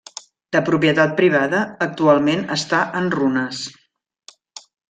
De 0.55 0.61
propietat 0.69 1.13
privada, 1.19 1.59
actualment 1.87 2.43
està 2.57 2.83
en 3.03 3.15
runes. 3.19 3.63